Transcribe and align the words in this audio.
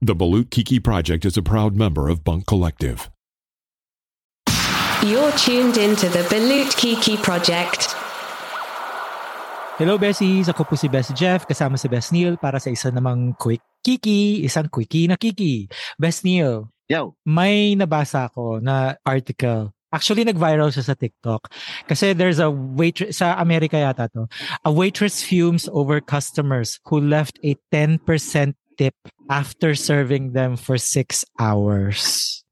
The 0.00 0.16
Balut 0.16 0.48
Kiki 0.48 0.80
Project 0.80 1.28
is 1.28 1.36
a 1.36 1.44
proud 1.44 1.76
member 1.76 2.08
of 2.08 2.24
Bunk 2.24 2.48
Collective. 2.48 3.12
You're 5.04 5.28
tuned 5.36 5.76
into 5.76 6.08
the 6.08 6.24
Balut 6.32 6.72
Kiki 6.72 7.20
Project. 7.20 7.92
Hello, 9.76 10.00
Bessies! 10.00 10.48
Ako 10.48 10.64
po 10.64 10.80
si 10.80 10.88
Best 10.88 11.12
Jeff, 11.12 11.44
kasama 11.44 11.76
si 11.76 11.84
Best 11.92 12.16
Neil 12.16 12.40
para 12.40 12.56
sa 12.56 12.72
isa 12.72 12.88
namang 12.88 13.36
quick 13.36 13.60
kiki, 13.84 14.40
isang 14.40 14.72
quickie 14.72 15.04
na 15.04 15.20
kiki. 15.20 15.68
Best 16.00 16.24
Neil, 16.24 16.72
Yo. 16.88 17.12
may 17.28 17.76
nabasa 17.76 18.32
ako 18.32 18.56
na 18.64 18.96
article. 19.04 19.68
Actually, 19.92 20.24
nag-viral 20.24 20.72
siya 20.72 20.88
sa 20.88 20.96
TikTok. 20.96 21.52
Kasi 21.84 22.16
there's 22.16 22.40
a 22.40 22.48
waitress, 22.48 23.20
sa 23.20 23.36
Amerika 23.36 23.76
yata 23.76 24.08
to, 24.16 24.32
a 24.64 24.72
waitress 24.72 25.20
fumes 25.20 25.68
over 25.76 26.00
customers 26.00 26.80
who 26.88 27.04
left 27.04 27.36
a 27.44 27.52
10% 27.68 28.00
tip 28.80 28.96
after 29.28 29.76
serving 29.76 30.32
them 30.32 30.56
for 30.56 30.80
six 30.80 31.20
hours. 31.36 32.00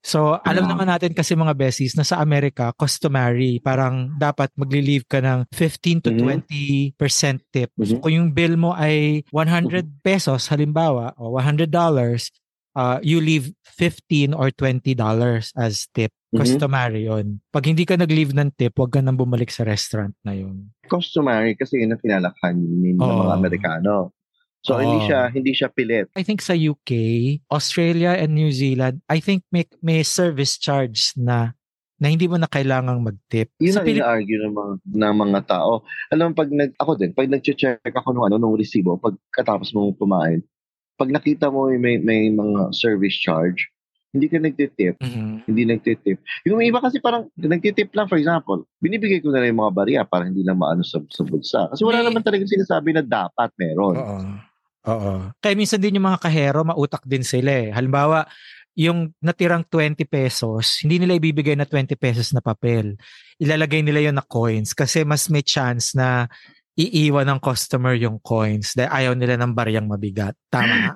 So, 0.04 0.40
alam 0.44 0.68
Yeah. 0.68 0.72
naman 0.72 0.88
natin 0.88 1.12
kasi 1.12 1.32
mga 1.32 1.52
besies 1.52 1.96
na 1.96 2.04
sa 2.04 2.20
Amerika, 2.20 2.72
customary, 2.76 3.60
parang 3.60 4.12
dapat 4.16 4.48
magli-leave 4.56 5.04
ka 5.04 5.20
ng 5.20 5.48
15 5.52 6.00
to 6.04 6.12
Mhm. 6.12 6.20
20% 6.20 7.40
tip. 7.48 7.72
So, 7.80 7.96
Mhm. 7.96 8.00
kung 8.00 8.12
yung 8.14 8.30
bill 8.32 8.56
mo 8.56 8.72
ay 8.72 9.24
100 9.32 9.88
pesos, 10.00 10.48
halimbawa, 10.48 11.12
o 11.20 11.36
$100, 11.36 12.30
uh, 12.72 12.96
you 13.02 13.20
leave 13.20 13.52
15 13.66 14.32
or 14.32 14.48
20 14.48 14.94
dollars 14.94 15.50
as 15.58 15.88
tip. 15.92 16.12
Mhm. 16.30 16.40
Customary 16.44 17.08
yun. 17.08 17.40
Pag 17.48 17.68
hindi 17.68 17.84
ka 17.84 17.96
nag-leave 17.96 18.32
ng 18.32 18.52
tip, 18.56 18.76
huwag 18.76 18.92
ka 18.92 19.00
nang 19.00 19.16
bumalik 19.16 19.48
sa 19.48 19.64
restaurant 19.64 20.12
na 20.24 20.32
yun. 20.32 20.72
Customary 20.88 21.52
kasi 21.56 21.80
yun 21.84 21.92
ang 21.92 22.00
kinalakhan 22.00 22.56
ng 22.56 23.00
Oo. 23.00 23.28
mga 23.28 23.32
Amerikano. 23.34 24.12
So 24.66 24.76
hindi 24.76 24.98
Oo. 25.02 25.06
siya 25.06 25.20
hindi 25.30 25.52
siya 25.54 25.68
pilit. 25.70 26.10
I 26.18 26.22
think 26.26 26.42
sa 26.42 26.54
UK, 26.54 26.90
Australia 27.48 28.18
and 28.18 28.34
New 28.34 28.50
Zealand, 28.50 29.00
I 29.06 29.22
think 29.22 29.46
may, 29.54 29.64
may 29.80 30.02
service 30.02 30.58
charge 30.58 31.14
na 31.14 31.54
na 31.98 32.06
hindi 32.14 32.30
mo 32.30 32.38
na 32.38 32.46
kailangang 32.46 33.02
mag-tip. 33.02 33.50
Yun 33.58 33.74
Sa 33.74 33.82
ang 33.82 33.86
Pilip- 33.90 34.02
ina-argue 34.06 34.38
ng 34.38 34.54
mga, 34.54 34.72
ng 34.86 35.14
mga 35.18 35.40
tao. 35.50 35.82
Alam 36.14 36.30
mo, 36.30 36.34
pag 36.38 36.50
nag, 36.54 36.70
ako 36.78 36.94
din, 36.94 37.10
pag 37.10 37.26
nag-check 37.26 37.82
ako 37.82 38.14
nung, 38.14 38.26
ano, 38.30 38.38
nung 38.38 38.54
resibo, 38.54 38.94
pag 39.02 39.18
katapos 39.34 39.74
mong 39.74 39.98
kumain, 39.98 40.38
pag 40.94 41.10
nakita 41.10 41.50
mo 41.50 41.66
may, 41.74 41.98
may 41.98 42.30
mga 42.30 42.70
service 42.70 43.18
charge, 43.18 43.66
hindi 44.08 44.26
ka 44.26 44.40
nagtitip, 44.40 44.94
Mhm. 45.04 45.44
hindi 45.44 45.62
nagtitip. 45.68 46.16
Yung 46.48 46.64
iba 46.64 46.80
kasi 46.80 46.96
parang 46.96 47.28
nagtitip 47.36 47.92
lang, 47.92 48.08
for 48.08 48.16
example, 48.16 48.64
binibigay 48.80 49.20
ko 49.20 49.28
na 49.28 49.44
lang 49.44 49.52
yung 49.52 49.62
mga 49.68 49.74
barya 49.76 50.00
para 50.08 50.24
hindi 50.24 50.40
lang 50.40 50.56
maano 50.56 50.80
sa, 50.80 50.96
sa 51.12 51.22
bulsa. 51.24 51.68
Kasi 51.68 51.84
wala 51.84 52.00
May- 52.00 52.06
naman 52.08 52.24
talagang 52.24 52.48
sinasabi 52.48 52.96
na 52.96 53.04
dapat 53.04 53.52
meron. 53.60 53.94
Oo. 53.96 54.18
Oo. 54.88 55.12
Kaya 55.36 55.52
minsan 55.52 55.76
din 55.76 56.00
yung 56.00 56.08
mga 56.08 56.24
kahero, 56.24 56.64
mautak 56.64 57.04
din 57.04 57.20
sila 57.20 57.52
eh. 57.52 57.68
Halimbawa, 57.68 58.24
yung 58.72 59.10
natirang 59.20 59.66
20 59.66 60.06
pesos, 60.06 60.80
hindi 60.80 61.02
nila 61.02 61.18
ibibigay 61.18 61.58
na 61.58 61.66
20 61.68 61.92
pesos 61.98 62.32
na 62.32 62.40
papel. 62.40 62.96
Ilalagay 63.36 63.84
nila 63.84 64.00
yon 64.00 64.16
na 64.16 64.24
coins 64.24 64.72
kasi 64.72 65.04
mas 65.04 65.28
may 65.28 65.42
chance 65.42 65.92
na 65.92 66.30
iiwan 66.78 67.26
ng 67.26 67.40
customer 67.42 67.98
yung 67.98 68.22
coins 68.22 68.78
dahil 68.78 68.90
ayaw 68.94 69.12
nila 69.18 69.34
ng 69.34 69.50
baryang 69.50 69.90
mabigat. 69.90 70.38
Tama? 70.46 70.94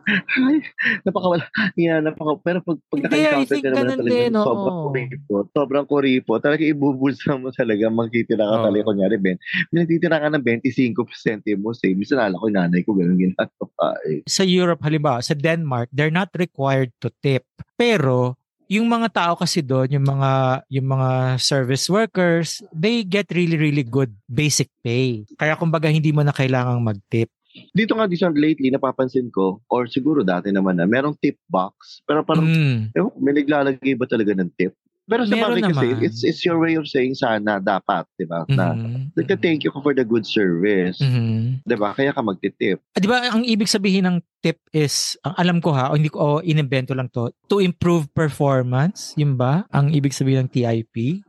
Napakawala. 1.02 1.42
Yeah, 1.74 1.98
napaka, 1.98 2.38
pero 2.38 2.62
pag, 2.62 2.78
pag 2.86 3.00
naka-encounter 3.10 3.58
ka 3.58 3.68
naman 3.74 3.98
talaga, 3.98 4.14
din, 4.14 4.32
oo. 4.38 4.46
sobrang 4.46 4.78
kuripo, 4.86 5.34
sobrang 5.50 5.86
kuripo, 5.90 6.32
talaga 6.38 6.62
ibubulsa 6.62 7.34
mo 7.34 7.50
talaga, 7.50 7.90
magtitira 7.90 8.46
ka 8.46 8.56
Oo. 8.62 8.64
talaga, 8.70 8.82
kunyari, 8.94 9.16
Ben, 9.18 9.38
nagtitira 9.74 10.22
ka 10.22 10.30
ng 10.30 10.44
25% 10.46 11.58
mo, 11.58 11.74
say, 11.74 11.98
minsan 11.98 12.22
nala 12.22 12.38
ko 12.38 12.46
yung 12.46 12.58
nanay 12.62 12.86
ko, 12.86 12.94
ganun 12.94 13.18
ginagawa 13.18 13.98
eh. 14.06 14.22
sa 14.30 14.46
Europe 14.46 14.86
halimbawa, 14.86 15.18
sa 15.18 15.34
Denmark, 15.34 15.90
they're 15.90 16.14
not 16.14 16.30
required 16.38 16.94
to 17.02 17.10
tip. 17.18 17.42
Pero 17.74 18.38
yung 18.72 18.88
mga 18.88 19.08
tao 19.12 19.32
kasi 19.36 19.60
doon, 19.60 19.92
yung 20.00 20.06
mga 20.08 20.30
yung 20.72 20.88
mga 20.88 21.10
service 21.36 21.92
workers, 21.92 22.64
they 22.72 23.04
get 23.04 23.28
really 23.36 23.60
really 23.60 23.84
good 23.84 24.08
basic 24.24 24.72
pay. 24.80 25.28
Kaya 25.36 25.60
kumbaga 25.60 25.92
hindi 25.92 26.08
mo 26.08 26.24
na 26.24 26.32
kailangang 26.32 26.80
mag-tip. 26.80 27.28
Dito 27.76 27.92
nga, 27.92 28.08
dito 28.08 28.32
lately, 28.32 28.72
napapansin 28.72 29.28
ko, 29.28 29.60
or 29.68 29.84
siguro 29.84 30.24
dati 30.24 30.48
naman 30.48 30.80
na, 30.80 30.88
merong 30.88 31.12
tip 31.20 31.36
box, 31.52 32.00
pero 32.08 32.24
parang, 32.24 32.48
Mm. 32.48 32.96
ko, 32.96 33.12
may 33.20 33.36
naglalagay 33.36 33.92
ba 33.92 34.08
talaga 34.08 34.32
ng 34.32 34.48
tip? 34.56 34.72
Pero 35.02 35.26
sa 35.26 35.34
Meron 35.34 35.58
kasi, 35.58 35.86
naman. 35.90 35.98
it's, 36.00 36.22
it's 36.22 36.42
your 36.42 36.56
way 36.56 36.74
of 36.74 36.86
saying 36.86 37.12
sana, 37.12 37.58
dapat, 37.58 38.06
di 38.14 38.22
ba? 38.22 38.46
Na, 38.46 38.70
Mhm. 38.70 39.12
nagka-thank 39.12 39.60
you 39.60 39.74
for 39.74 39.90
the 39.90 40.02
good 40.02 40.22
service. 40.22 40.96
Mhm. 40.96 41.60
Di 41.60 41.74
ba? 41.74 41.90
Kaya 41.90 42.10
ka 42.10 42.22
magtitip. 42.22 42.78
Ah, 42.88 43.00
Di 43.02 43.06
ba 43.06 43.18
ang 43.26 43.42
ibig 43.42 43.66
sabihin 43.66 44.06
ng 44.06 44.16
tip 44.38 44.62
is, 44.70 45.18
ang 45.20 45.34
alam 45.36 45.58
ko 45.58 45.74
ha, 45.74 45.90
o 45.90 45.98
hindi 45.98 46.06
ko 46.06 46.18
o 46.18 46.28
inimbento 46.40 46.94
lang 46.94 47.10
to, 47.10 47.28
to 47.44 47.58
improve 47.58 48.06
performance, 48.12 49.10
yun 49.14 49.34
ba? 49.34 49.66
Ang 49.68 49.90
ibig 49.90 50.12
sabihin 50.12 50.46
ng 50.46 50.50
TIP? 50.50 51.26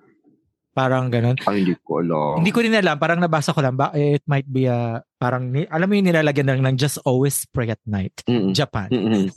Parang 0.71 1.05
ganun. 1.07 1.37
Ang 1.39 1.55
hindi 1.55 1.77
ko 1.79 2.01
alam. 2.01 2.41
Hindi 2.41 2.49
ko 2.49 2.61
rin 2.61 2.73
alam, 2.73 2.97
parang 2.97 3.21
nabasa 3.21 3.53
ko 3.53 3.61
lang, 3.61 3.73
ba, 3.73 3.89
it 3.91 4.25
might 4.25 4.45
be 4.45 4.65
a, 4.65 5.01
parang, 5.17 5.49
ni- 5.49 5.65
alam 5.67 5.85
mo 5.85 5.93
yung 5.93 6.09
nilalagyan 6.09 6.45
lang 6.47 6.61
ng 6.63 6.77
just 6.77 6.97
always 7.05 7.45
pray 7.49 7.69
at 7.69 7.81
night. 7.85 8.13
Mm-mm. 8.25 8.53
Japan. 8.53 8.89
Mm-mm. 8.89 9.29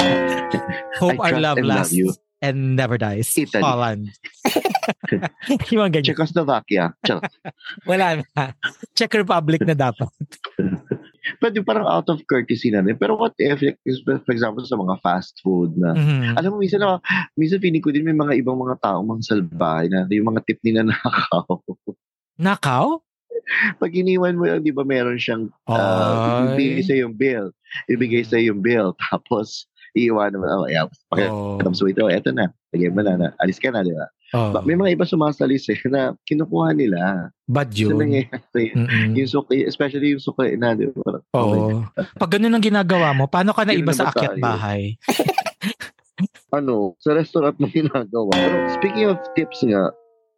Hope 0.96 1.20
I 1.20 1.32
our 1.32 1.40
love 1.40 1.56
and 1.56 1.68
love 1.68 1.88
lasts 1.88 1.92
you. 1.92 2.08
And 2.42 2.76
never 2.76 2.98
dies. 2.98 3.32
Italy. 3.36 3.62
Holland. 3.64 4.12
yung 5.72 5.80
mga 5.86 6.00
ganyan. 6.00 6.08
Czechoslovakia. 6.14 6.84
Charot. 7.02 7.24
Wala 7.90 8.20
na. 8.20 8.52
Czech 8.92 9.12
Republic 9.14 9.64
na 9.64 9.74
dapat. 9.74 10.10
Pwede 11.42 11.58
parang 11.66 11.90
out 11.90 12.06
of 12.06 12.22
courtesy 12.30 12.70
na 12.70 12.86
rin. 12.86 12.94
Pero 12.94 13.18
what 13.18 13.34
if, 13.42 13.58
for 14.06 14.30
example, 14.30 14.62
sa 14.62 14.78
mga 14.78 14.94
fast 15.02 15.34
food 15.42 15.74
na, 15.74 15.90
Mhm. 15.90 16.38
alam 16.38 16.54
mo, 16.54 16.62
minsan, 16.62 16.78
na, 16.78 17.02
minsan 17.34 17.58
feeling 17.58 17.82
ko 17.82 17.90
din 17.90 18.06
may 18.06 18.14
mga 18.14 18.38
ibang 18.38 18.54
mga 18.54 18.78
tao, 18.78 19.02
mga 19.02 19.26
salbahay 19.26 19.90
na 19.90 20.06
yung 20.06 20.30
mga 20.30 20.46
tip 20.46 20.62
nila 20.62 20.86
nakaw. 20.86 21.58
Nakaw? 22.38 22.86
Pag 23.78 23.94
iniwan 23.94 24.38
mo, 24.38 24.46
di 24.58 24.70
ba 24.70 24.86
meron 24.86 25.18
siyang, 25.18 25.50
uh, 25.66 26.46
Ay. 26.46 26.54
ibigay 26.54 26.82
sa 26.82 26.94
yung 26.94 27.14
bill. 27.14 27.50
Ibigay 27.90 28.22
sa 28.22 28.38
yung 28.38 28.62
bill. 28.62 28.94
Tapos, 29.10 29.66
iiwan 29.96 30.36
mo, 30.36 30.44
oh, 30.44 30.68
yeah, 30.68 30.84
pag, 31.08 31.26
Oh. 31.32 31.56
tapos 31.56 31.80
wait, 31.80 31.96
oh, 31.98 32.12
eto 32.12 32.28
na. 32.30 32.52
Lagyan 32.70 32.92
mo 32.92 33.00
na, 33.00 33.16
na. 33.16 33.28
Alis 33.40 33.56
ka 33.56 33.72
na, 33.72 33.80
di 33.80 33.96
ba? 33.96 34.06
Oh. 34.36 34.52
May 34.68 34.76
mga 34.76 34.92
iba 34.92 35.08
sumasalis 35.08 35.64
eh, 35.72 35.78
na 35.88 36.12
kinukuha 36.28 36.76
nila. 36.76 37.32
Bad 37.48 37.72
Yun. 37.72 37.96
yun. 37.96 37.98
nangyayari. 38.04 38.64
Mm-mm. 38.76 39.16
Yung 39.16 39.30
suki, 39.30 39.64
especially 39.64 40.12
yung 40.12 40.20
suki 40.20 40.60
na, 40.60 40.76
di 40.76 40.92
ba? 40.92 41.24
Oo. 41.32 41.88
Pag 42.20 42.36
ganun 42.36 42.52
ang 42.52 42.64
ginagawa 42.64 43.16
mo, 43.16 43.24
paano 43.26 43.56
ka 43.56 43.64
na 43.64 43.72
iba 43.72 43.96
sa 43.96 44.12
akyat 44.12 44.36
bahay? 44.36 45.00
ano, 46.56 46.96
sa 47.00 47.12
restaurant 47.16 47.56
mo 47.58 47.66
ginagawa. 47.74 48.32
Pero 48.32 48.56
speaking 48.76 49.06
of 49.10 49.18
tips 49.36 49.64
nga, 49.66 49.92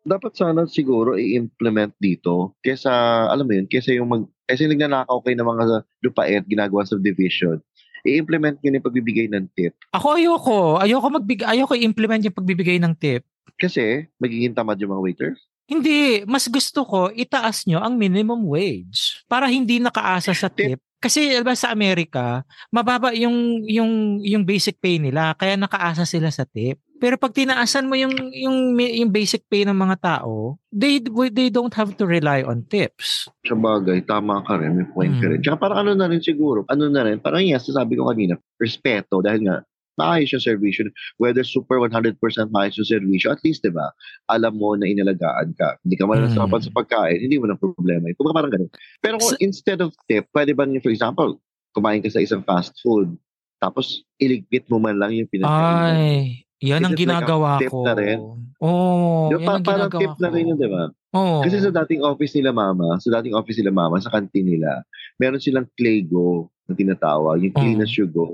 dapat 0.09 0.33
sana 0.35 0.65
siguro 0.65 1.15
i-implement 1.21 1.93
dito 2.01 2.57
kesa, 2.65 2.91
alam 3.29 3.45
mo 3.45 3.53
yun, 3.53 3.67
kesa 3.69 3.93
yung 3.93 4.09
mag, 4.09 4.25
kasi 4.49 4.65
nagnanakaw 4.65 5.21
kayo 5.21 5.37
ng 5.37 5.49
mga 5.49 5.65
lupain, 6.01 6.43
ginagawa 6.49 6.83
sa 6.89 6.97
division, 6.97 7.61
i-implement 8.07 8.59
nyo 8.61 8.71
yung 8.79 8.87
pagbibigay 8.87 9.27
ng 9.31 9.47
tip. 9.55 9.75
Ako 9.95 10.19
ayoko. 10.19 10.59
Ayoko 10.79 11.07
magbig 11.11 11.43
ayoko 11.43 11.75
i-implement 11.75 12.23
yung 12.27 12.37
pagbibigay 12.37 12.79
ng 12.79 12.95
tip. 12.99 13.23
Kasi, 13.59 14.07
magiging 14.23 14.55
tamad 14.55 14.79
yung 14.79 14.95
mga 14.95 15.03
waiters. 15.03 15.39
Hindi, 15.69 16.25
mas 16.25 16.49
gusto 16.49 16.81
ko 16.89 17.13
itaas 17.13 17.69
nyo 17.69 17.83
ang 17.85 18.01
minimum 18.01 18.41
wage 18.49 19.21
para 19.29 19.51
hindi 19.53 19.77
nakaasa 19.77 20.33
sa 20.33 20.49
tip. 20.49 20.81
Kasi 20.99 21.31
diba, 21.31 21.55
sa 21.55 21.71
Amerika, 21.71 22.43
mababa 22.75 23.15
yung 23.15 23.63
yung 23.63 24.19
yung 24.19 24.43
basic 24.43 24.83
pay 24.83 24.99
nila 24.99 25.31
kaya 25.39 25.55
nakaasa 25.55 26.03
sila 26.03 26.27
sa 26.29 26.43
tip. 26.43 26.83
Pero 26.99 27.15
pag 27.15 27.31
tinaasan 27.31 27.87
mo 27.87 27.95
yung 27.95 28.11
yung 28.35 28.75
yung 28.75 29.11
basic 29.15 29.47
pay 29.47 29.63
ng 29.63 29.79
mga 29.79 29.97
tao, 30.03 30.59
they 30.75 30.99
they 31.31 31.47
don't 31.47 31.71
have 31.79 31.95
to 31.95 32.03
rely 32.03 32.43
on 32.43 32.67
tips. 32.67 33.31
Sa 33.47 33.55
bagay, 33.55 34.03
tama 34.03 34.43
ka 34.43 34.59
rin, 34.59 34.75
may 34.75 34.89
point 34.91 35.15
ka 35.15 35.31
Mm. 35.31 35.31
rin. 35.31 35.41
Tsaka 35.41 35.57
parang 35.63 35.87
ano 35.87 35.95
na 35.95 36.11
rin 36.11 36.19
siguro, 36.19 36.67
ano 36.67 36.91
na 36.91 37.07
rin, 37.07 37.23
parang 37.23 37.47
yan, 37.47 37.63
sasabi 37.63 37.95
ko 37.95 38.11
kanina, 38.11 38.35
respeto, 38.59 39.23
dahil 39.23 39.47
nga, 39.47 39.57
maayos 39.99 40.31
yung 40.31 40.41
servisyo. 40.41 40.87
Whether 41.17 41.43
super 41.43 41.77
100% 41.77 42.15
maayos 42.49 42.79
yung 42.79 42.87
servisyo, 42.89 43.29
at 43.29 43.43
least, 43.43 43.61
di 43.61 43.69
ba, 43.69 43.91
alam 44.27 44.55
mo 44.55 44.73
na 44.73 44.87
inalagaan 44.87 45.53
ka. 45.53 45.77
Hindi 45.83 45.97
ka 45.97 46.07
man 46.07 46.25
Mm. 46.25 46.39
sa 46.39 46.73
pagkain, 46.73 47.19
hindi 47.19 47.37
mo 47.37 47.45
na 47.45 47.55
problema. 47.55 48.07
Kung 48.15 48.31
parang 48.31 48.49
ganun. 48.49 48.71
Pero 48.99 49.19
kung 49.19 49.35
Sa- 49.35 49.41
instead 49.41 49.79
of 49.79 49.93
tip, 50.07 50.31
pwede 50.31 50.55
ba 50.55 50.63
niyo, 50.63 50.79
for 50.79 50.89
example, 50.89 51.37
kumain 51.71 51.99
ka 51.99 52.09
sa 52.09 52.19
isang 52.19 52.41
fast 52.41 52.79
food, 52.79 53.19
tapos 53.59 54.01
iligpit 54.17 54.65
mo 54.67 54.79
man 54.79 54.97
lang 54.97 55.11
yung 55.13 55.27
pinagkainan. 55.27 55.93
Ay, 55.93 56.47
yan 56.59 56.81
ang 56.81 56.95
like 56.95 57.01
ginagawa 57.01 57.59
tip 57.59 57.71
ko. 57.71 57.83
na 57.83 57.93
rin? 57.93 58.19
Oh, 58.59 59.31
Di 59.31 59.35
yan 59.35 59.43
ba, 59.45 59.53
ang 59.53 59.63
parang 59.63 59.87
ginagawa 59.87 60.01
tip 60.01 60.15
na 60.17 60.29
ko. 60.29 60.35
rin 60.35 60.49
yun, 60.49 60.59
di 60.59 60.69
ba? 60.69 60.85
Oh. 61.09 61.41
Kasi 61.41 61.57
sa 61.59 61.71
dating 61.73 62.03
office 62.03 62.35
nila 62.35 62.51
mama, 62.51 62.99
sa 62.99 63.09
dating 63.17 63.33
office 63.33 63.57
nila 63.57 63.73
mama, 63.73 63.97
sa 63.97 64.11
kantin 64.11 64.45
nila, 64.45 64.83
meron 65.17 65.39
silang 65.39 65.67
Claygo 65.73 66.51
na 66.67 66.75
tinatawag, 66.75 67.41
yung 67.41 67.55
clean 67.55 67.79
Mm. 67.79 67.83
as 67.83 67.95
you 67.95 68.05
go. 68.05 68.29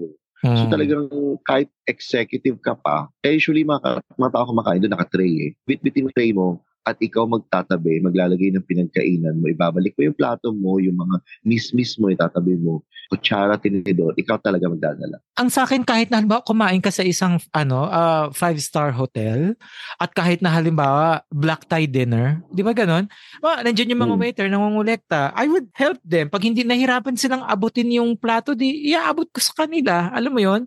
So 0.55 0.67
Mm. 0.67 0.71
talagang 0.71 1.07
kahit 1.47 1.69
executive 1.89 2.59
ka 2.63 2.75
pa, 2.79 3.09
eh 3.25 3.35
usually 3.39 3.65
mga, 3.67 4.03
mga 4.19 4.31
tao 4.35 4.45
kumakain 4.51 4.81
doon 4.83 4.93
naka-tray 4.95 5.33
eh. 5.41 5.51
Bit-bitin 5.67 6.07
mo 6.07 6.11
tray 6.15 6.31
mo, 6.35 6.61
at 6.85 7.01
ikaw 7.01 7.25
magtatabi, 7.25 8.05
maglalagay 8.05 8.53
ng 8.53 8.65
pinagkainan 8.69 9.41
mo, 9.41 9.49
ibabalik 9.49 9.97
mo 9.97 10.05
yung 10.05 10.17
plato 10.17 10.53
mo, 10.53 10.77
yung 10.77 11.01
mga 11.01 11.17
miss-miss 11.41 11.97
mo, 11.97 12.13
itatabi 12.13 12.61
mo, 12.61 12.85
kutsara, 13.09 13.57
tinidor, 13.57 14.13
ikaw 14.21 14.37
talaga 14.37 14.69
magdadala. 14.69 15.17
Ang 15.41 15.49
sa 15.49 15.65
akin 15.65 15.81
kahit 15.81 16.13
na 16.13 16.21
halimbawa 16.21 16.45
kumain 16.45 16.85
ka 16.85 16.93
sa 16.93 17.01
isang 17.01 17.41
ano 17.57 17.89
uh, 17.89 18.29
five-star 18.31 18.93
hotel 18.93 19.57
at 19.97 20.13
kahit 20.13 20.45
na 20.45 20.53
halimbawa 20.53 21.25
black 21.33 21.65
tie 21.65 21.89
dinner, 21.89 22.45
di 22.53 22.61
ba 22.61 22.77
ganon? 22.77 23.09
Ma, 23.41 23.65
nandiyan 23.65 23.97
yung 23.97 24.03
mga 24.05 24.15
Hmm. 24.15 24.23
waiter 24.23 24.47
nangungulekta. 24.53 25.33
I 25.35 25.49
would 25.49 25.73
help 25.75 25.99
them. 26.05 26.29
Pag 26.29 26.45
hindi 26.47 26.63
nahirapan 26.63 27.17
silang 27.17 27.43
abutin 27.49 27.89
yung 27.91 28.15
plato, 28.15 28.53
di 28.53 28.93
iaabot 28.93 29.27
ko 29.33 29.41
sa 29.41 29.65
kanila. 29.65 30.13
Alam 30.13 30.33
mo 30.37 30.41
yon 30.45 30.63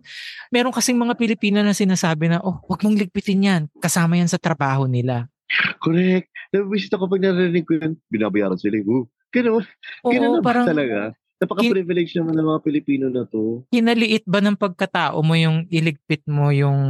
Meron 0.50 0.74
kasing 0.74 0.98
mga 0.98 1.14
Pilipino 1.14 1.62
na 1.62 1.72
sinasabi 1.72 2.26
na, 2.28 2.42
oh, 2.42 2.58
wag 2.66 2.82
mong 2.82 2.98
ligpitin 2.98 3.46
yan. 3.46 3.62
Kasama 3.78 4.18
yan 4.18 4.28
sa 4.28 4.40
trabaho 4.40 4.84
nila. 4.84 5.30
Correct. 5.80 6.28
Nabibisit 6.52 6.92
ako 6.92 7.08
pag 7.08 7.22
narinig 7.24 7.64
ko 7.64 7.80
yun, 7.80 7.96
binabayaran 8.12 8.60
sila. 8.60 8.78
Oh, 8.84 9.08
ganun. 9.32 9.64
Oo, 10.04 10.12
Ganun 10.12 10.40
parang 10.44 10.66
talaga. 10.68 11.12
Napaka-privilege 11.38 12.18
naman 12.18 12.34
ng 12.34 12.46
mga 12.50 12.60
Pilipino 12.66 13.06
na 13.06 13.22
to. 13.22 13.62
kinaliit 13.70 14.26
ba 14.26 14.42
ng 14.42 14.58
pagkatao 14.58 15.22
mo 15.22 15.38
yung 15.38 15.70
iligpit 15.70 16.26
mo 16.26 16.50
yung 16.50 16.82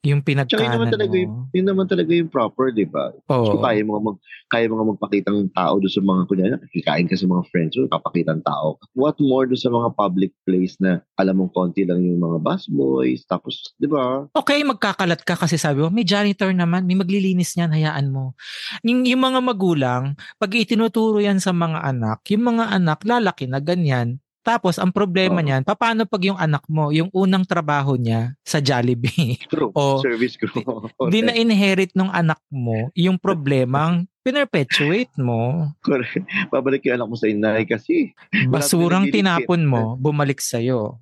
yung 0.00 0.24
Tsaka 0.24 0.64
yun 0.64 0.74
naman 0.80 0.88
talaga 0.88 1.14
yung, 1.14 1.32
mo? 1.32 1.52
yun 1.52 1.66
naman 1.68 1.86
talaga 1.86 2.10
yung 2.16 2.32
proper, 2.32 2.72
di 2.72 2.88
ba? 2.88 3.12
Oo. 3.28 3.46
So, 3.52 3.60
kaya 3.60 3.84
mo 3.84 4.00
nga 4.00 4.02
mag, 4.08 4.16
kaya 4.48 4.64
mo 4.70 4.74
nga 4.80 4.86
magpakitang 4.96 5.52
tao 5.52 5.76
doon 5.76 5.92
sa 5.92 6.00
mga, 6.00 6.20
kunyari, 6.24 6.50
nakikikain 6.56 7.06
ka 7.10 7.16
sa 7.20 7.26
mga 7.28 7.42
friends 7.52 7.74
mo, 7.76 7.84
papakitang 7.92 8.40
tao. 8.40 8.80
What 8.96 9.20
more 9.20 9.44
doon 9.44 9.60
sa 9.60 9.68
mga 9.68 9.88
public 9.92 10.32
place 10.48 10.80
na 10.80 11.04
alam 11.20 11.36
mong 11.36 11.52
konti 11.52 11.84
lang 11.84 12.00
yung 12.00 12.22
mga 12.22 12.40
busboys, 12.40 13.28
tapos, 13.28 13.76
di 13.76 13.90
ba? 13.90 14.24
Okay, 14.32 14.64
magkakalat 14.64 15.20
ka 15.20 15.36
kasi 15.36 15.60
sabi 15.60 15.84
mo, 15.84 15.92
may 15.92 16.06
janitor 16.06 16.48
naman, 16.56 16.88
may 16.88 16.96
maglilinis 16.96 17.54
niyan, 17.60 17.76
hayaan 17.76 18.08
mo. 18.08 18.32
Yung, 18.86 19.04
yung 19.04 19.20
mga 19.20 19.40
magulang, 19.44 20.16
pag 20.40 20.50
itinuturo 20.56 21.20
yan 21.20 21.42
sa 21.42 21.52
mga 21.52 21.84
anak, 21.84 22.24
yung 22.32 22.56
mga 22.56 22.72
anak 22.72 23.04
lalaki 23.04 23.44
na 23.50 23.60
ganyan. 23.66 24.16
Tapos, 24.40 24.78
ang 24.78 24.94
problema 24.94 25.42
Oo. 25.42 25.44
niyan, 25.44 25.66
paano 25.66 26.06
pag 26.06 26.22
yung 26.22 26.38
anak 26.38 26.62
mo, 26.70 26.94
yung 26.94 27.10
unang 27.10 27.42
trabaho 27.42 27.98
niya 27.98 28.38
sa 28.46 28.62
Jollibee, 28.62 29.42
True. 29.50 29.74
Oo. 29.74 29.98
Service 29.98 30.38
crew. 30.40 30.62
di 31.10 31.18
na 31.18 31.34
inherit 31.34 31.90
ng 31.92 32.06
anak 32.06 32.38
mo 32.46 32.94
yung 32.94 33.18
problemang 33.18 34.06
pinerpetuate 34.26 35.10
mo. 35.18 35.70
Correct. 35.82 36.18
Babalik 36.48 36.82
yung 36.82 36.98
anak 36.98 37.08
mo 37.08 37.14
sa 37.14 37.26
inay 37.26 37.62
kasi 37.62 38.10
Basurang 38.46 39.06
tinapon 39.06 39.62
mo, 39.62 39.94
bumalik 39.96 40.38
sa'yo. 40.38 40.98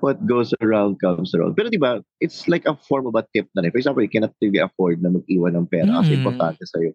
what 0.00 0.20
goes 0.24 0.52
around 0.60 0.96
comes 0.96 1.32
around. 1.32 1.52
Pero 1.52 1.68
di 1.68 1.76
ba, 1.76 2.00
it's 2.18 2.44
like 2.46 2.64
a 2.64 2.76
form 2.78 3.04
of 3.04 3.12
a 3.12 3.24
tip 3.30 3.48
na 3.52 3.60
rin. 3.60 3.72
For 3.72 3.80
example, 3.80 4.00
you 4.00 4.08
cannot 4.08 4.32
really 4.38 4.60
afford 4.60 5.00
na 5.00 5.08
mag-iwan 5.08 5.52
ng 5.52 5.66
pera 5.66 6.00
kasi 6.00 6.14
Mm. 6.14 6.20
importante 6.20 6.64
sa'yo. 6.64 6.92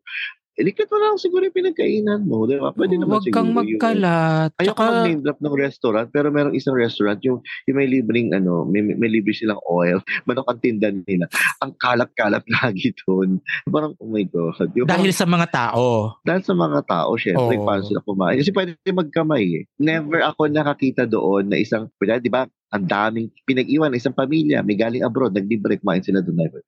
Ilikit 0.51 0.91
mo 0.91 0.99
lang 0.99 1.15
siguro 1.15 1.47
yung 1.47 1.55
pinagkainan 1.55 2.27
mo. 2.27 2.43
Di 2.43 2.59
ba? 2.59 2.75
Pwede 2.75 2.99
naman 2.99 3.23
Huwag 3.23 3.31
kang 3.31 3.49
siguro 3.49 3.63
yung- 3.63 3.79
magkalat. 3.79 4.49
Ayoko 4.59 4.75
Tsaka, 4.75 4.83
mag-name 4.91 5.21
drop 5.23 5.39
ng 5.39 5.55
restaurant, 5.55 6.07
pero 6.11 6.27
merong 6.27 6.51
isang 6.53 6.75
restaurant, 6.75 7.19
yung, 7.23 7.39
yung 7.65 7.77
may 7.79 7.87
libreng, 7.87 8.35
ano, 8.35 8.67
may, 8.67 8.83
may 8.83 9.07
libre 9.07 9.31
silang 9.31 9.63
oil, 9.63 10.03
manok 10.27 10.43
ang 10.45 10.59
tindan 10.59 11.07
nila. 11.07 11.31
Ang 11.63 11.71
kalat-kalat 11.79 12.43
lagi 12.59 12.91
doon. 13.01 13.39
Parang, 13.63 13.95
oh 13.95 14.11
my 14.11 14.27
God. 14.27 14.67
Yung 14.75 14.85
dahil 14.85 15.07
parang- 15.07 15.15
sa 15.15 15.25
mga 15.25 15.47
tao. 15.49 15.85
dahil 16.21 16.43
sa 16.43 16.53
mga 16.53 16.79
tao, 16.83 17.11
syempre, 17.15 17.55
Oo. 17.55 17.63
paano 17.63 17.83
sila 17.87 18.01
kumain. 18.03 18.37
Kasi 18.37 18.51
pwede 18.51 18.75
magkamay 18.85 19.43
eh. 19.55 19.63
Never 19.79 20.19
ako 20.19 20.51
nakakita 20.51 21.07
doon 21.07 21.47
na 21.47 21.57
isang, 21.57 21.87
di 21.95 22.27
ba, 22.27 22.43
ang 22.71 22.87
daming 22.87 23.27
pinag-iwan, 23.43 23.91
isang 23.93 24.15
pamilya, 24.15 24.63
may 24.63 24.79
galing 24.79 25.03
abroad, 25.03 25.35
naglibre, 25.35 25.75
kumain 25.77 25.99
sila 26.03 26.23
doon. 26.23 26.39
Never. 26.39 26.63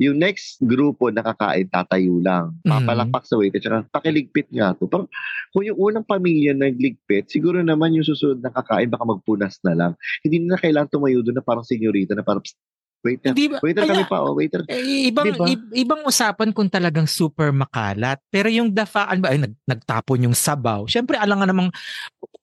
Yung 0.00 0.16
next 0.16 0.58
grupo 0.64 1.12
nakakain, 1.12 1.68
tatayo 1.68 2.18
lang. 2.24 2.56
Mhm. 2.64 2.72
Papalakpak 2.72 3.24
sa 3.28 3.36
waiter, 3.36 3.60
tsaka 3.60 3.84
pakiligpit 3.92 4.48
nga 4.52 4.72
to. 4.74 4.88
Parang, 4.88 5.08
kung 5.52 5.64
yung 5.68 5.76
unang 5.78 6.08
pamilya 6.08 6.56
nagligpit, 6.56 7.28
siguro 7.28 7.60
naman 7.60 7.92
yung 7.92 8.06
susunod 8.08 8.40
na 8.40 8.48
kakain, 8.50 8.88
baka 8.88 9.04
magpunas 9.04 9.60
na 9.62 9.72
lang. 9.76 9.92
Hindi 10.24 10.40
na 10.48 10.56
kailangan 10.56 10.88
tumayo 10.88 11.20
doon 11.20 11.36
na 11.38 11.44
parang 11.44 11.64
senyorita 11.68 12.16
na 12.16 12.24
parang, 12.24 12.40
"Psst, 12.40 12.56
waiter, 13.02 13.30
Hindi 13.30 13.46
ba? 13.46 13.58
waiter 13.58 13.82
kami 13.84 14.04
pa, 14.06 14.16
oh, 14.22 14.32
waiter. 14.32 14.62
Eh, 14.66 15.10
ibang 15.10 15.26
Diba? 15.28 15.44
i- 15.44 15.70
ibang 15.76 16.02
usapan 16.02 16.50
kung 16.50 16.66
talagang 16.66 17.04
super 17.04 17.50
makalat. 17.50 18.22
Pero 18.28 18.46
yung 18.46 18.70
dafaan 18.70 19.18
ba 19.18 19.30
ay 19.30 19.42
nag, 19.42 19.54
nagtapon 19.64 20.24
yung 20.24 20.36
sabaw. 20.36 20.86
Syempre 20.86 21.18
alam 21.18 21.36
nga 21.36 21.46
namang 21.46 21.68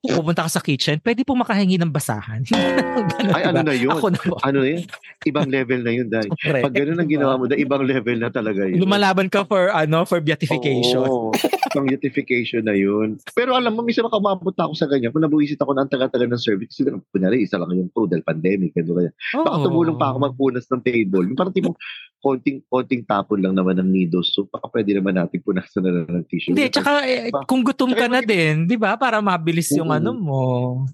pupunta 0.02 0.48
ka 0.48 0.52
sa 0.52 0.62
kitchen, 0.62 1.00
pwede 1.00 1.24
po 1.24 1.36
makahingi 1.36 1.76
ng 1.76 1.92
basahan. 1.92 2.44
Ganun, 2.50 3.36
Ay, 3.36 3.44
ano 3.46 3.56
diba? 3.58 3.64
na 3.66 3.74
yun? 3.76 3.92
Ako 3.92 4.08
na 4.10 4.20
po. 4.20 4.36
Ano 4.40 4.58
na 4.62 4.70
yun? 4.70 4.84
Ibang 5.22 5.48
level 5.50 5.80
na 5.84 5.92
yun, 5.92 6.08
dahil. 6.08 6.30
Correct. 6.34 6.64
Pag 6.64 6.74
ganun 6.74 6.96
ang 6.96 7.04
Diba? 7.04 7.16
ginawa 7.20 7.34
mo, 7.36 7.44
dahil 7.46 7.62
ibang 7.62 7.84
level 7.84 8.18
na 8.18 8.30
talaga 8.30 8.62
yun. 8.64 8.80
Lumalaban 8.80 9.28
ka 9.28 9.44
for 9.44 9.68
ano 9.68 10.04
for 10.04 10.20
beatification. 10.20 11.04
Oo, 11.04 11.36
pang 11.70 11.84
beautification 11.84 12.64
na 12.64 12.72
yun. 12.74 13.20
Pero 13.30 13.54
alam 13.54 13.76
mo, 13.76 13.84
minsan 13.84 14.08
makamabot 14.08 14.56
ako 14.56 14.72
sa 14.72 14.88
ganyan. 14.88 15.12
Kung 15.12 15.20
nabuisit 15.20 15.60
ako 15.60 15.72
na 15.74 15.84
ang 15.84 15.92
taga-taga 15.92 16.24
ng 16.26 16.40
service, 16.40 16.72
kasi 16.72 16.88
kunyari, 17.12 17.44
isa 17.44 17.60
lang 17.60 17.72
yung 17.74 17.92
crew 17.92 18.08
dahil 18.08 18.24
pandemic. 18.24 18.72
Ganun, 18.72 19.04
ganyan. 19.04 19.14
Baka 19.36 19.58
tumulong 19.62 20.00
pa 20.00 20.16
ako 20.16 20.18
magpunas 20.50 20.66
ng 20.68 20.82
table. 20.82 21.26
Yung 21.30 21.38
Parang 21.38 21.54
tipong 21.54 21.78
konting, 22.20 22.60
konting 22.68 23.06
tapon 23.06 23.40
lang 23.40 23.54
naman 23.56 23.78
ng 23.80 23.90
needles. 23.90 24.34
So, 24.34 24.50
baka 24.50 24.68
pwede 24.74 24.98
naman 24.98 25.16
natin 25.16 25.40
punasan 25.40 25.86
na 25.86 25.92
lang 25.94 26.10
ng 26.10 26.26
tissue. 26.28 26.52
Hindi, 26.52 26.68
tsaka 26.68 27.06
eh, 27.06 27.30
kung 27.46 27.62
gutom 27.62 27.94
ka 27.94 28.10
na 28.10 28.20
din, 28.20 28.66
di 28.66 28.76
ba? 28.76 28.98
Para 28.98 29.22
mabilis 29.22 29.70
yung 29.78 29.94
ano 29.94 30.12
mo. 30.12 30.42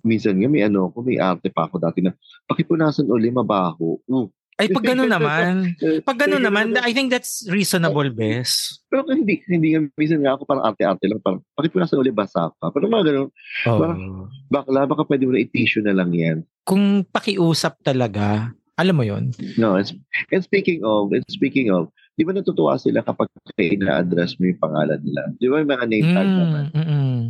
Minsan 0.03 0.37
nga, 0.37 0.51
may 0.51 0.67
ano 0.67 0.91
ako, 0.91 0.97
may 1.01 1.17
arte 1.17 1.47
pa 1.49 1.65
ako 1.65 1.81
dati 1.81 2.03
na, 2.03 2.13
pakipunasan 2.45 3.09
uli, 3.09 3.31
mabaho. 3.31 3.97
Uh, 4.05 4.27
Ay, 4.55 4.71
pag 4.71 4.87
gano'n 4.87 5.11
naman, 5.17 5.75
eh, 5.81 5.99
pag 5.99 6.15
gano'n 6.15 6.39
naman, 6.39 6.77
I 6.79 6.93
think 6.95 7.11
that's 7.11 7.43
reasonable, 7.51 8.07
bes. 8.13 8.79
Pero 8.87 9.03
hindi, 9.11 9.41
hindi 9.51 9.75
nga, 9.75 9.83
minsan 9.99 10.21
nga 10.23 10.37
ako 10.37 10.47
parang 10.47 10.63
arte-arte 10.69 11.09
lang, 11.09 11.19
parang 11.19 11.41
pakipunasan 11.57 11.99
uli, 11.99 12.13
basa 12.13 12.53
ka. 12.61 12.71
Pero 12.71 12.85
mga 12.87 13.05
ganun, 13.11 13.29
Oh. 13.65 14.29
bakla, 14.47 14.85
baka 14.87 15.03
pede 15.09 15.25
mo 15.25 15.33
na 15.35 15.41
i-tissue 15.43 15.81
na 15.83 15.91
lang 15.91 16.13
yan. 16.13 16.37
Kung 16.63 17.03
pakiusap 17.03 17.81
talaga, 17.83 18.55
alam 18.75 18.95
mo 18.95 19.03
yon 19.07 19.31
No, 19.55 19.79
and, 19.79 19.87
and 20.31 20.43
speaking 20.43 20.83
of, 20.83 21.11
and 21.15 21.23
speaking 21.31 21.71
of, 21.71 21.87
di 22.15 22.23
ba 22.23 22.31
natutuwa 22.31 22.75
sila 22.79 23.03
kapag 23.03 23.27
ina-address 23.59 24.39
mo 24.39 24.51
yung 24.51 24.59
pangalan 24.59 24.99
nila? 25.03 25.21
Di 25.35 25.47
ba 25.47 25.63
yung 25.63 25.71
mga 25.71 25.85
name 25.87 26.07
tag 26.11 26.27
naman? 26.27 26.65
Mm, 26.71 26.79
mm, 26.79 26.87
mm. 26.87 27.21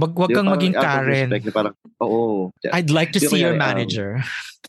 Wag, 0.00 0.12
wag 0.16 0.30
kang 0.32 0.48
maging 0.48 0.74
Karen. 0.76 1.28
respect 1.28 1.44
parang, 1.52 1.74
oo. 2.00 2.52
I'd 2.72 2.92
like 2.92 3.12
to 3.12 3.20
see 3.20 3.40
your 3.40 3.56
um, 3.56 3.60
manager. 3.60 4.20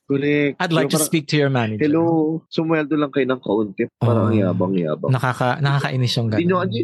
correct. 0.07 0.57
I'd 0.59 0.75
like 0.75 0.91
to 0.91 0.99
parang, 0.99 1.07
speak 1.11 1.27
to 1.31 1.37
your 1.39 1.51
manager. 1.51 1.87
Hello, 1.87 2.39
sumweldo 2.51 2.95
lang 2.99 3.11
kayo 3.11 3.27
ng 3.29 3.41
kaunti. 3.43 3.87
Parang 3.99 4.31
ang 4.31 4.35
Oo. 4.35 4.43
yabang-yabang. 4.43 5.11
Nakaka, 5.11 5.59
nakakainis 5.63 6.15
yung 6.19 6.27
Hindi 6.31 6.45
nyo, 6.49 6.57
gano'n. 6.63 6.67
hindi, 6.71 6.81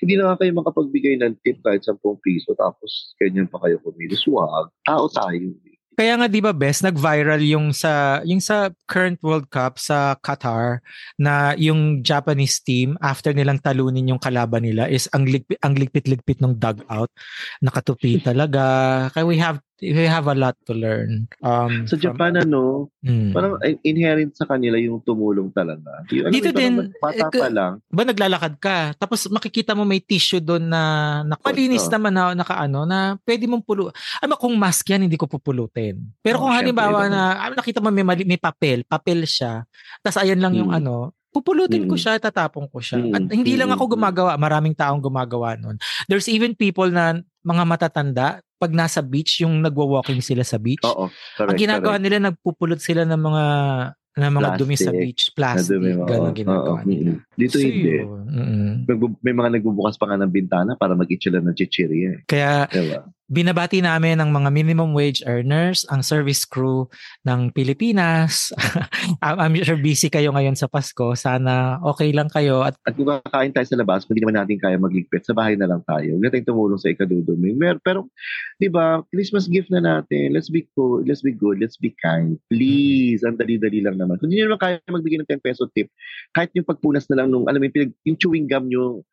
hindi 0.00 0.12
na 0.16 0.36
kayo 0.36 0.52
makapagbigay 0.52 1.14
ng 1.20 1.32
tip 1.44 1.60
kahit 1.60 1.84
10 1.84 1.96
piso 2.24 2.52
tapos 2.56 3.16
ganyan 3.20 3.48
pa 3.48 3.60
kayo 3.60 3.80
kumilos. 3.84 4.24
Wag. 4.28 4.68
Tao 4.84 5.08
tayo. 5.12 5.48
Kaya 5.92 6.16
nga 6.16 6.24
'di 6.24 6.40
ba 6.40 6.56
best 6.56 6.80
nag-viral 6.88 7.42
yung 7.44 7.76
sa 7.76 8.24
yung 8.24 8.40
sa 8.40 8.72
current 8.88 9.20
World 9.20 9.52
Cup 9.52 9.76
sa 9.76 10.16
Qatar 10.24 10.80
na 11.20 11.52
yung 11.60 12.00
Japanese 12.00 12.64
team 12.64 12.96
after 13.04 13.36
nilang 13.36 13.60
talunin 13.60 14.08
yung 14.08 14.22
kalaban 14.22 14.64
nila 14.64 14.88
is 14.88 15.04
ang 15.12 15.28
ligpit 15.28 15.60
ang 15.60 15.76
ligpit-ligpit 15.76 16.40
ng 16.40 16.56
dugout. 16.56 17.12
Nakatupi 17.60 18.24
talaga. 18.24 18.64
Kaya 19.12 19.24
we 19.28 19.36
have 19.36 19.60
we 19.82 20.06
have 20.06 20.24
a 20.24 20.32
lot 20.32 20.54
to 20.62 20.72
learn 20.72 21.26
um 21.42 21.84
Sa 21.84 21.98
from- 21.98 22.04
Japan, 22.06 22.38
ano, 22.38 22.86
Mm. 23.02 23.34
parang 23.34 23.54
inherent 23.82 24.30
sa 24.32 24.46
kanila 24.46 24.78
yung 24.78 25.02
tumulong 25.02 25.50
talaga. 25.50 26.06
Yung, 26.08 26.30
Dito 26.30 26.48
parang 26.48 26.60
din, 26.62 26.74
Bata 26.94 27.26
eh, 27.26 27.34
pa 27.34 27.48
lang. 27.50 27.72
ba 27.84 28.02
naglalakad 28.04 28.54
ka 28.56 28.76
tapos 28.94 29.26
makikita 29.26 29.74
mo 29.74 29.82
may 29.82 29.98
tissue 29.98 30.38
doon 30.38 30.62
na 30.64 30.82
nakalinis 31.26 31.84
Oo. 31.84 31.92
naman 31.92 32.12
na 32.12 32.30
nakaano 32.32 32.84
na 32.84 33.18
pwede 33.22 33.44
mong 33.44 33.62
pulo 33.62 33.90
ano 34.16 34.34
kung 34.36 34.54
mask 34.54 34.86
yan 34.86 35.02
hindi 35.02 35.16
ko 35.16 35.26
pupulutin 35.26 35.98
pero 36.18 36.38
Oo, 36.38 36.46
kung 36.46 36.54
syempre, 36.54 36.70
halimbawa 36.70 37.00
na 37.06 37.22
ah, 37.40 37.50
nakita 37.50 37.78
mo 37.78 37.90
may 37.90 38.06
may 38.06 38.38
papel 38.38 38.84
papel 38.84 39.24
siya 39.24 39.66
tapos 39.98 40.22
ayan 40.22 40.38
lang 40.38 40.54
yung 40.54 40.70
Mm. 40.70 40.78
ano 40.78 40.94
pupulutin 41.28 41.88
ko 41.88 41.96
Mm. 41.96 42.00
siya 42.00 42.20
tatapon 42.20 42.68
ko 42.68 42.78
siya 42.78 43.00
Mm. 43.00 43.12
at 43.12 43.22
hindi 43.32 43.56
lang 43.56 43.66
Mm. 43.66 43.76
ako 43.76 43.84
gumagawa 43.90 44.36
maraming 44.36 44.76
taong 44.76 45.00
gumagawa 45.00 45.56
noon 45.56 45.74
there's 46.06 46.28
even 46.28 46.52
people 46.52 46.86
na 46.86 47.16
mga 47.42 47.64
matatanda 47.64 48.38
pag 48.62 48.70
nasa 48.70 49.02
beach 49.02 49.42
yung 49.42 49.58
nagwa-walking 49.58 50.22
sila 50.22 50.46
sa 50.46 50.54
beach 50.54 50.86
Oo. 50.86 51.10
Correct, 51.34 51.50
ang 51.50 51.58
ginagawa 51.58 51.98
correct. 51.98 52.04
nila 52.06 52.30
nagpupulot 52.30 52.78
sila 52.78 53.02
ng 53.02 53.18
mga 53.18 53.44
ng 54.12 54.28
mga 54.28 54.50
dumi 54.60 54.76
sa 54.76 54.92
Plastic. 54.92 55.00
beach 55.00 55.22
plastic 55.32 55.80
Oo, 55.80 56.30
ginagawa 56.36 56.78
oo, 56.78 56.86
nila. 56.86 57.16
Dito 57.32 57.56
So, 57.56 57.64
hindi. 57.64 57.96
Nagbu- 58.84 59.18
May 59.24 59.32
mga 59.32 59.50
nagbubukas 59.56 59.96
pa 59.96 60.04
nga 60.04 60.20
ng 60.20 60.28
bintana 60.28 60.76
para 60.76 60.92
mag-itchila 60.92 61.40
ng 61.40 61.56
chichirya. 61.56 62.08
Eh. 62.12 62.18
Kaya 62.28 62.68
Diba? 62.68 63.08
Binabati 63.30 63.80
namin 63.80 64.18
ang 64.18 64.30
mga 64.34 64.50
minimum 64.50 64.92
wage 64.92 65.22
earners, 65.24 65.86
ang 65.88 66.02
service 66.02 66.42
crew 66.44 66.88
ng 67.22 67.54
Pilipinas. 67.54 68.50
I'm 69.22 69.54
sure 69.62 69.78
busy 69.78 70.10
kayo 70.10 70.34
ngayon 70.34 70.58
sa 70.58 70.66
Pasko. 70.66 71.14
Sana 71.14 71.78
okay 71.86 72.10
lang 72.10 72.28
kayo 72.28 72.66
at 72.66 72.74
At 72.82 72.98
kung 72.98 73.08
kakain 73.08 73.54
tayo 73.54 73.66
sa 73.68 73.78
labas, 73.78 74.04
hindi 74.08 74.22
naman 74.24 74.42
natin 74.42 74.58
kaya 74.58 74.76
magligpit, 74.76 75.24
sa 75.24 75.36
bahay 75.36 75.54
na 75.54 75.70
lang 75.70 75.80
tayo. 75.86 76.18
Huwag 76.18 76.22
na 76.22 76.30
tayong 76.32 76.48
tumulong 76.48 76.80
sa 76.80 76.90
ikadudumi. 76.90 77.54
Pero, 77.84 78.10
di 78.58 78.68
ba, 78.68 79.00
Christmas 79.14 79.46
gift 79.46 79.70
na 79.70 79.80
natin. 79.80 80.34
Let's 80.34 80.50
be 80.50 80.66
cool. 80.74 81.00
Let's 81.06 81.22
be 81.22 81.32
good. 81.32 81.62
Let's 81.62 81.78
be 81.78 81.94
kind. 82.02 82.36
Please. 82.50 83.22
Ang 83.22 83.38
dali-dali 83.38 83.80
lang 83.80 83.96
naman. 83.96 84.18
Kung 84.18 84.28
hindi 84.28 84.42
naman 84.42 84.60
kaya 84.60 84.82
magbigay 84.86 85.22
ng 85.22 85.30
10 85.30 85.40
peso 85.40 85.64
tip, 85.72 85.88
kahit 86.34 86.50
yung 86.52 86.66
pagpunas 86.66 87.06
na 87.08 87.22
lang 87.22 87.32
nung, 87.32 87.46
alam 87.46 87.62
mo, 87.62 87.66
yung 88.06 88.18
chewing 88.18 88.50
gum 88.50 88.68
nyo, 88.68 89.06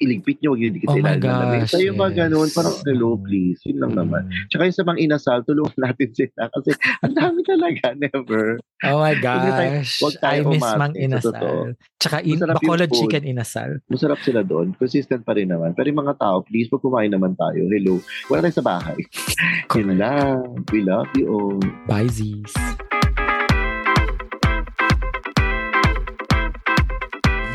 iligpit 0.00 0.40
nyo, 0.40 0.56
huwag 0.56 0.64
yung 0.64 0.74
dikit 0.74 0.88
Oh 0.88 0.96
my 0.96 1.12
ilalim 1.12 1.20
ng 1.20 1.40
lamesa. 1.44 1.76
gosh, 1.76 1.84
Yung 1.84 1.98
mga 2.00 2.10
yes. 2.10 2.18
ganun, 2.18 2.48
parang 2.50 2.76
hello, 2.82 3.08
please. 3.16 3.60
Yun 3.68 3.78
lang 3.78 3.92
naman. 3.94 4.22
Tsaka 4.48 4.62
yung 4.64 4.72
sa 4.74 4.84
mga 4.84 4.98
inasal, 4.98 5.38
tulungan 5.44 5.76
natin 5.78 6.08
sila. 6.18 6.42
Kasi 6.48 6.70
ang 7.04 7.14
dami 7.14 7.38
talaga, 7.44 7.84
never. 7.94 8.44
Oh 8.80 8.98
my 8.98 9.12
gosh. 9.14 10.00
huwag 10.00 10.16
tayo 10.16 10.40
I 10.40 10.48
miss 10.48 10.56
umarte, 10.58 10.78
mang 10.80 10.92
sa 10.92 11.00
inasal. 11.04 11.56
Tsaka 12.00 12.16
in, 12.24 12.32
Masarap 12.34 12.56
Bacolod 12.56 12.90
chicken 12.90 13.24
inasal. 13.28 13.70
Masarap 13.86 14.20
sila 14.20 14.40
doon. 14.40 14.72
Consistent 14.72 15.20
pa 15.20 15.36
rin 15.36 15.52
naman. 15.52 15.76
Pero 15.76 15.86
yung 15.86 16.00
mga 16.00 16.16
tao, 16.16 16.40
please, 16.40 16.66
pag 16.66 16.80
kumain 16.80 17.12
naman 17.12 17.36
tayo. 17.36 17.60
Hello. 17.68 18.00
Wala 18.26 18.40
tayo 18.42 18.56
sa 18.56 18.64
bahay. 18.64 18.96
Yun 19.76 20.00
lang. 20.00 20.64
We 20.72 20.80
love 20.80 21.12
you 21.12 21.28
all. 21.28 21.60
Bye, 21.84 22.08
Z's. 22.08 22.56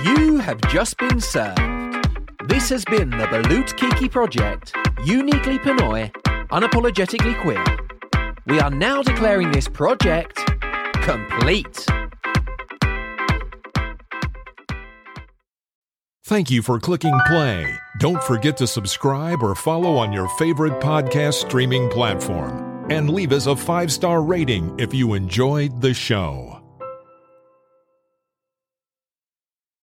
You 0.06 0.38
have 0.38 0.62
just 0.70 1.02
been 1.02 1.18
served. 1.18 1.58
This 2.48 2.70
has 2.70 2.86
been 2.86 3.10
the 3.10 3.26
Balut 3.26 3.76
Kiki 3.76 4.08
Project, 4.08 4.76
uniquely 5.04 5.58
Pinoy, 5.58 6.12
unapologetically 6.50 7.42
queer. 7.42 7.66
We 8.46 8.60
are 8.60 8.70
now 8.70 9.02
declaring 9.02 9.52
this 9.52 9.68
project 9.68 10.46
complete. 11.02 11.88
Thank 16.26 16.52
you 16.52 16.62
for 16.62 16.80
clicking 16.80 17.20
play. 17.26 17.76
Don't 18.00 18.22
forget 18.22 18.58
to 18.58 18.68
subscribe 18.68 19.42
or 19.42 19.56
follow 19.56 19.98
on 19.98 20.14
your 20.14 20.30
favorite 20.38 20.80
podcast 20.80 21.46
streaming 21.46 21.90
platform. 21.90 22.86
And 22.92 23.10
leave 23.10 23.32
us 23.32 23.48
a 23.48 23.56
five 23.56 23.92
star 23.92 24.22
rating 24.22 24.72
if 24.78 24.94
you 24.94 25.16
enjoyed 25.16 25.82
the 25.82 25.96
show. 25.96 26.55